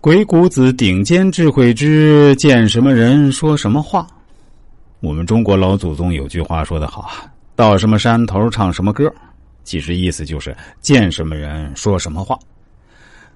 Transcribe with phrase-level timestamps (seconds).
[0.00, 4.06] 鬼谷子顶尖智慧之见什么人说什么话。
[5.00, 9.12] 我们中国老祖宗有句话说得好啊，到什么山头唱什么歌，
[9.64, 12.38] 其实意思就是见什么人说什么话。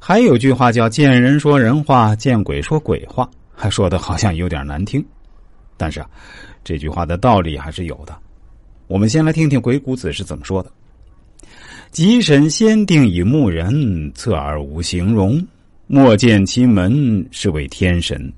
[0.00, 5.04] 还有句话叫见人说人话，见鬼说鬼话，还说的好像有点难听，
[5.76, 6.10] 但是啊，
[6.64, 8.18] 这句话的道理还是有的。
[8.88, 10.72] 我们先来听听鬼谷子是怎么说的
[11.92, 15.40] ：“吉神先定以木人，侧耳无形容。”
[15.90, 18.30] 莫见其门是为天神，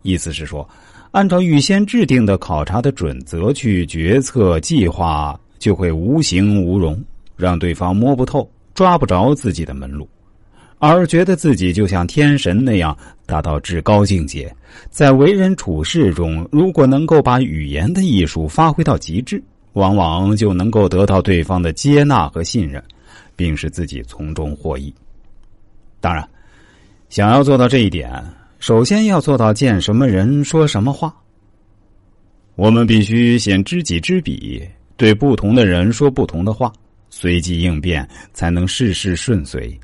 [0.00, 0.66] 意思是说，
[1.10, 6.98] 按照预先制定的考察的准则去决策计划，就会无形无容，
[7.36, 10.08] 让对方摸不透、抓不着自己的门路，
[10.78, 14.50] 而觉得自己就像天神那样达到至高境界。
[14.88, 19.42] 在为人处事中，如果能够把语言的艺术发挥到极致，
[19.74, 22.82] 往往就能够得到对方的接纳和信任，
[23.36, 24.90] 并使自己从中获益。
[26.00, 26.26] 当然。
[27.10, 28.08] 想要做到这一点，
[28.60, 31.12] 首先要做到见什么人说什么话。
[32.54, 34.64] 我们必须先知己知彼，
[34.96, 36.72] 对不同的人说不同的话，
[37.10, 39.76] 随机应变，才能事事顺遂。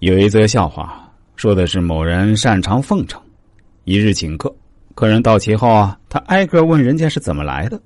[0.00, 3.22] 有一则笑话，说的是某人擅长奉承，
[3.84, 4.52] 一日请客，
[4.96, 7.80] 客人到齐后啊，他挨个问人家是怎么来的。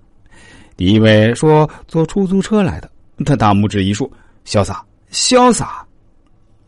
[0.74, 2.90] 第一位说坐出租车来的，
[3.26, 4.10] 他大拇指一竖，
[4.46, 5.86] 潇洒，潇洒。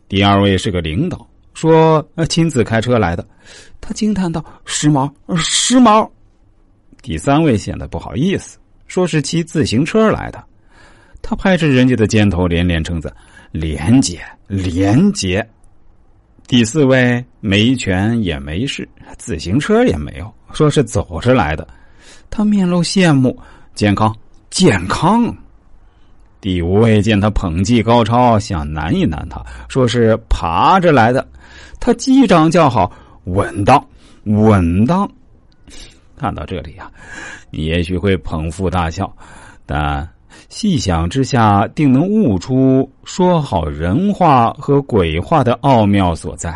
[0.09, 3.25] 第二位是个领导，说亲自开车来的，
[3.79, 6.09] 他惊叹道：“时髦，时髦。”
[7.01, 10.43] 第三位显得不好意思，说是骑自行车来的，
[11.21, 13.13] 他拍着人家的肩头连连称赞
[13.51, 15.47] ：“廉洁，廉洁。”
[16.47, 21.67] 第四位没权也没势，自行车也没有，说是走着来的，
[22.29, 23.37] 他面露羡慕
[23.75, 24.15] ：“健康，
[24.49, 25.35] 健康。”
[26.43, 31.25] 第五位见他捧技高超，想难一难他，说是爬着来的。
[31.79, 32.91] 他击掌叫好，
[33.23, 33.81] 稳当，
[34.25, 35.09] 稳当。
[36.17, 36.91] 看到这里啊，
[37.49, 39.09] 你也许会捧腹大笑，
[39.65, 40.05] 但
[40.49, 46.53] 细想之下，定能悟出说好人话和鬼话的奥妙所在。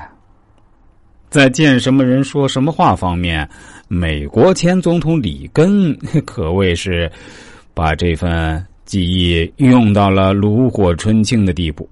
[1.30, 3.50] 在见什么人说什么话方面，
[3.88, 5.98] 美国前总统里根
[6.28, 7.10] 可谓是
[7.74, 8.62] 把这份。
[8.88, 11.88] 记忆用到了炉火纯青的地步。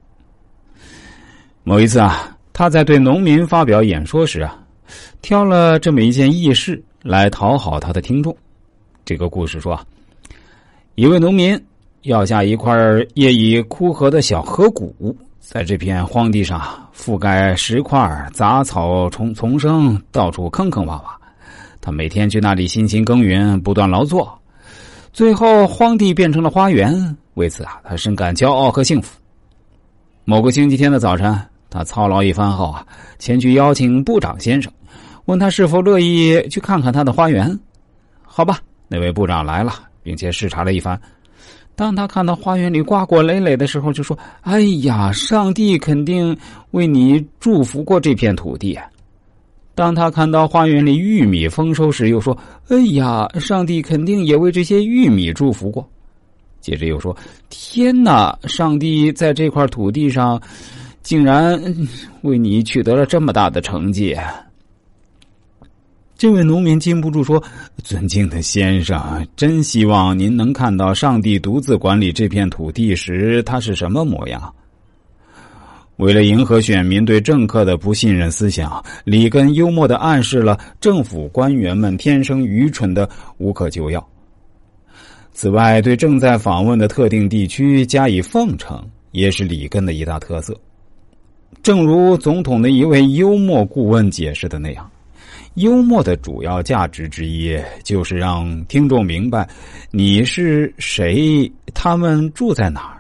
[1.64, 4.58] 某一次啊，他在对农民发表演说时啊，
[5.22, 8.36] 挑了这么一件轶事来讨好他的听众。
[9.04, 9.86] 这个故事说啊，
[10.96, 11.62] 一位农民
[12.04, 12.76] 要下一块
[13.16, 16.62] 业已枯涸的小河谷，在这片荒地上
[16.96, 21.08] 覆盖石块，杂草丛丛生，到处坑坑洼洼。
[21.82, 24.40] 他每天去那里辛勤耕耘，不断劳作。
[25.16, 26.94] 最后，荒地变成了花园。
[27.36, 29.18] 为此啊，他深感骄傲和幸福。
[30.26, 31.34] 某个星期天的早晨，
[31.70, 32.86] 他操劳一番后啊，
[33.18, 34.70] 前去邀请部长先生，
[35.24, 37.58] 问他是否乐意去看看他的花园。
[38.24, 38.60] 好吧，
[38.90, 39.72] 那位部长来了，
[40.04, 41.00] 并且视察了一番。
[41.78, 46.38] 当他看到花园里瓜果累累的时候，就说：“哎呀，上帝肯定
[46.72, 48.78] 为你祝福过这片土地。”
[49.76, 52.36] 当他看到花园里玉米丰收时，又说
[52.70, 55.88] ：“哎呀，上帝肯定也为这些玉米祝福过。”
[56.62, 57.16] 接着又说
[57.52, 60.42] ：“天哪，上帝在这块土地上，
[61.04, 61.62] 竟然
[62.22, 64.16] 为你取得了这么大的成绩。”
[66.18, 67.44] 这位农民禁不住说
[67.84, 74.42] ：“尊敬的先生，真希望您能看到上帝独自管理这片土地时，他是什么模样。”
[75.98, 84.06] 为了迎合选民对政客的不信任思想，里根幽默的暗示了政府官员们天生愚蠢的无可救药。
[85.32, 90.58] 此外，对正在访问的特定地区加以奉承，也是里根的一大特色。
[91.64, 94.90] 正如总统的一位幽默顾问解释的那样，
[95.56, 99.48] 幽默的主要价值之一就是让听众明白
[99.92, 102.95] 你是谁，他们住在哪儿。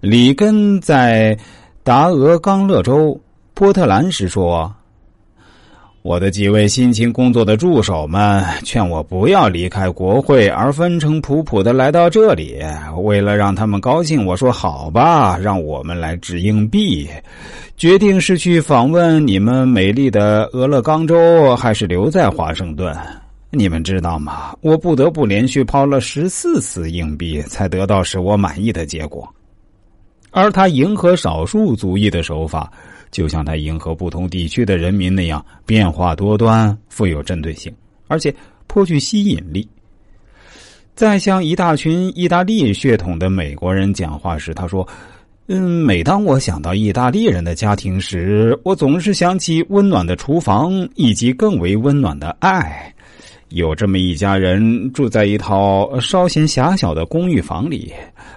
[0.00, 1.36] 里根在
[1.82, 3.20] 达俄冈勒州
[3.52, 4.74] 波特兰时说
[6.00, 12.56] ：“我的几位辛勤工作的助手们劝我不要离开国会，而风尘仆仆的来到这里。
[13.02, 17.06] 为了让他们高兴，我说好吧，让我们来掷硬币，
[17.76, 22.96] 决定是去访问你们美丽的俄勒冈州，还是留在华盛顿。
[23.50, 24.56] 你们知道吗？
[24.62, 29.28] 我不得不连续抛了十四次硬币，才得到使我满意的结果。”
[30.30, 32.70] 而他迎合少数族裔的手法，
[33.10, 37.72] 就像他迎合不同地区的人民那样变化多端、富有针对性，
[38.06, 38.34] 而且
[38.66, 39.68] 颇具吸引力。
[40.94, 44.86] 在向一大群意大利血统的美国人讲话时，他说
[45.48, 52.94] ：“嗯，每当我想到意大利人的家庭时，我总是想起温暖的厨房以及更为温暖的爱。
[53.50, 57.92] 有这么一家人住在一套稍显狭小的公寓房里，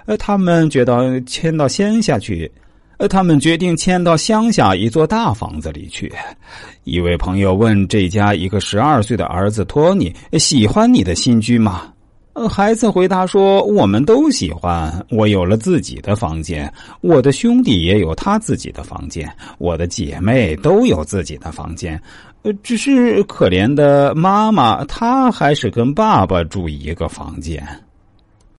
[0.06, 2.50] 呃，他们觉得迁到乡下去，
[2.96, 6.12] 呃，他们决定迁到乡下一座大房子里去。
[6.82, 11.90] 一位朋友问这家一个十二岁的儿子托尼：“喜欢你的新居吗？”，
[12.50, 14.92] 孩子回答说：“我们都喜欢。
[15.10, 16.70] 我有了自己的房间，
[17.00, 22.00] 我的兄弟也有他自己的房间，我的姐妹都有自己的房间。
[22.62, 27.62] 只是可怜的妈妈，她还是跟爸爸住一个房间。”